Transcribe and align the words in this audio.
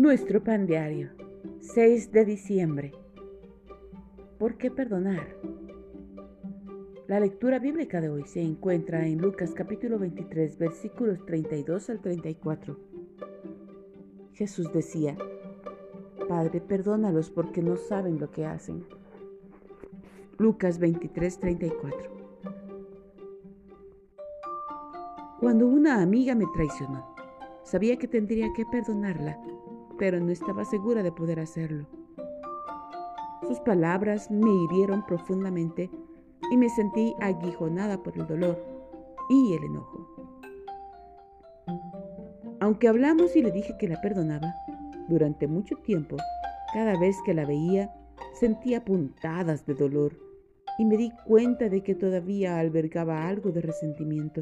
Nuestro 0.00 0.42
pan 0.42 0.64
diario, 0.64 1.10
6 1.60 2.10
de 2.10 2.24
diciembre. 2.24 2.92
¿Por 4.38 4.56
qué 4.56 4.70
perdonar? 4.70 5.36
La 7.06 7.20
lectura 7.20 7.58
bíblica 7.58 8.00
de 8.00 8.08
hoy 8.08 8.24
se 8.24 8.40
encuentra 8.40 9.06
en 9.06 9.20
Lucas 9.20 9.52
capítulo 9.54 9.98
23 9.98 10.56
versículos 10.56 11.26
32 11.26 11.90
al 11.90 12.00
34. 12.00 12.78
Jesús 14.32 14.72
decía, 14.72 15.18
Padre, 16.26 16.62
perdónalos 16.62 17.28
porque 17.28 17.60
no 17.60 17.76
saben 17.76 18.18
lo 18.18 18.30
que 18.30 18.46
hacen. 18.46 18.86
Lucas 20.38 20.78
23, 20.78 21.40
34. 21.40 21.98
Cuando 25.40 25.66
una 25.66 26.00
amiga 26.00 26.34
me 26.34 26.46
traicionó, 26.54 27.14
sabía 27.64 27.98
que 27.98 28.08
tendría 28.08 28.50
que 28.54 28.64
perdonarla, 28.64 29.38
pero 30.00 30.18
no 30.18 30.32
estaba 30.32 30.64
segura 30.64 31.02
de 31.02 31.12
poder 31.12 31.38
hacerlo. 31.40 31.86
Sus 33.46 33.60
palabras 33.60 34.30
me 34.30 34.50
hirieron 34.50 35.04
profundamente 35.04 35.90
y 36.50 36.56
me 36.56 36.70
sentí 36.70 37.14
aguijonada 37.20 38.02
por 38.02 38.16
el 38.16 38.26
dolor 38.26 38.58
y 39.28 39.52
el 39.52 39.62
enojo. 39.62 40.08
Aunque 42.60 42.88
hablamos 42.88 43.36
y 43.36 43.42
le 43.42 43.52
dije 43.52 43.76
que 43.78 43.88
la 43.88 44.00
perdonaba, 44.00 44.54
durante 45.08 45.46
mucho 45.46 45.76
tiempo, 45.76 46.16
cada 46.72 46.98
vez 46.98 47.16
que 47.26 47.34
la 47.34 47.44
veía, 47.44 47.92
sentía 48.32 48.82
puntadas 48.82 49.66
de 49.66 49.74
dolor 49.74 50.16
y 50.78 50.86
me 50.86 50.96
di 50.96 51.12
cuenta 51.26 51.68
de 51.68 51.82
que 51.82 51.94
todavía 51.94 52.58
albergaba 52.58 53.28
algo 53.28 53.52
de 53.52 53.60
resentimiento. 53.60 54.40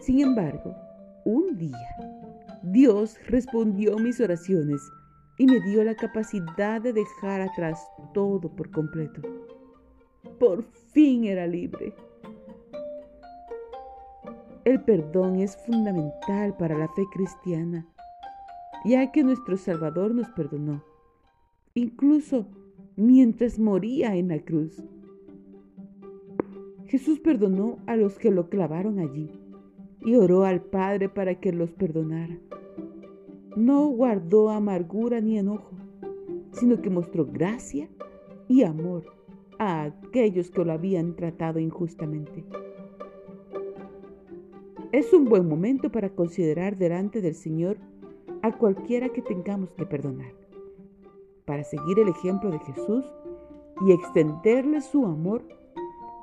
Sin 0.00 0.20
embargo, 0.20 0.76
un 1.24 1.56
día, 1.56 2.19
Dios 2.62 3.18
respondió 3.26 3.98
mis 3.98 4.20
oraciones 4.20 4.82
y 5.38 5.46
me 5.46 5.60
dio 5.62 5.82
la 5.82 5.94
capacidad 5.94 6.82
de 6.82 6.92
dejar 6.92 7.40
atrás 7.40 7.82
todo 8.12 8.54
por 8.54 8.70
completo. 8.70 9.22
Por 10.38 10.62
fin 10.92 11.24
era 11.24 11.46
libre. 11.46 11.94
El 14.66 14.82
perdón 14.82 15.36
es 15.36 15.56
fundamental 15.64 16.54
para 16.58 16.76
la 16.76 16.88
fe 16.88 17.06
cristiana, 17.10 17.86
ya 18.84 19.10
que 19.10 19.22
nuestro 19.22 19.56
Salvador 19.56 20.14
nos 20.14 20.28
perdonó, 20.32 20.84
incluso 21.72 22.46
mientras 22.96 23.58
moría 23.58 24.16
en 24.16 24.28
la 24.28 24.38
cruz. 24.38 24.84
Jesús 26.84 27.20
perdonó 27.20 27.78
a 27.86 27.96
los 27.96 28.18
que 28.18 28.30
lo 28.30 28.50
clavaron 28.50 28.98
allí 28.98 29.39
y 30.02 30.14
oró 30.14 30.44
al 30.44 30.60
Padre 30.60 31.08
para 31.08 31.34
que 31.40 31.52
los 31.52 31.70
perdonara. 31.72 32.38
No 33.56 33.88
guardó 33.88 34.50
amargura 34.50 35.20
ni 35.20 35.38
enojo, 35.38 35.72
sino 36.52 36.80
que 36.80 36.90
mostró 36.90 37.26
gracia 37.26 37.88
y 38.48 38.62
amor 38.62 39.04
a 39.58 39.84
aquellos 39.84 40.50
que 40.50 40.64
lo 40.64 40.72
habían 40.72 41.14
tratado 41.16 41.58
injustamente. 41.58 42.44
Es 44.92 45.12
un 45.12 45.26
buen 45.26 45.48
momento 45.48 45.92
para 45.92 46.10
considerar 46.10 46.76
delante 46.76 47.20
del 47.20 47.34
Señor 47.34 47.76
a 48.42 48.56
cualquiera 48.56 49.10
que 49.10 49.22
tengamos 49.22 49.70
que 49.72 49.86
perdonar, 49.86 50.32
para 51.44 51.62
seguir 51.62 51.98
el 51.98 52.08
ejemplo 52.08 52.50
de 52.50 52.58
Jesús 52.60 53.04
y 53.86 53.92
extenderle 53.92 54.80
su 54.80 55.04
amor 55.04 55.42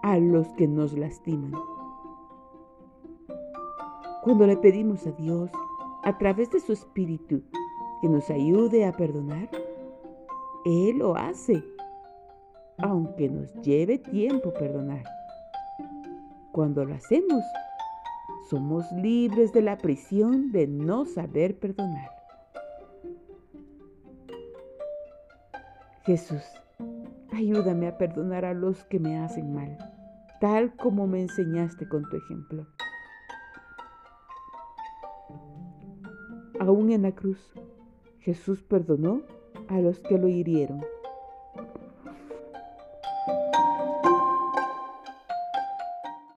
a 0.04 0.18
los 0.20 0.48
que 0.54 0.68
nos 0.68 0.98
lastiman. 0.98 1.54
Cuando 4.28 4.46
le 4.46 4.58
pedimos 4.58 5.08
a 5.08 5.12
Dios, 5.12 5.50
a 6.04 6.18
través 6.18 6.52
de 6.52 6.60
su 6.60 6.74
Espíritu, 6.74 7.44
que 8.02 8.10
nos 8.10 8.30
ayude 8.30 8.86
a 8.86 8.92
perdonar, 8.92 9.50
Él 10.66 10.98
lo 10.98 11.16
hace, 11.16 11.64
aunque 12.78 13.30
nos 13.30 13.54
lleve 13.62 14.00
tiempo 14.00 14.54
perdonar. 14.54 15.06
Cuando 16.52 16.84
lo 16.84 16.94
hacemos, 16.94 17.42
somos 18.50 18.92
libres 18.92 19.54
de 19.54 19.62
la 19.62 19.78
prisión 19.78 20.52
de 20.52 20.68
no 20.68 21.06
saber 21.06 21.58
perdonar. 21.58 22.10
Jesús, 26.04 26.44
ayúdame 27.32 27.88
a 27.88 27.98
perdonar 27.98 28.44
a 28.44 28.54
los 28.54 28.84
que 28.84 29.00
me 29.00 29.20
hacen 29.20 29.54
mal, 29.54 29.78
tal 30.42 30.76
como 30.76 31.08
me 31.08 31.22
enseñaste 31.22 31.88
con 31.88 32.04
tu 32.10 32.18
ejemplo. 32.18 32.68
Aún 36.60 36.92
en 36.92 37.04
la 37.04 37.14
cruz, 37.14 37.38
Jesús 38.20 38.64
perdonó 38.64 39.22
a 39.68 39.80
los 39.80 40.00
que 40.00 40.18
lo 40.18 40.28
hirieron. 40.28 40.84